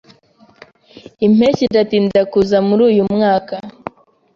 [1.25, 3.55] Impeshyi iratinda kuza muri uyu mwaka.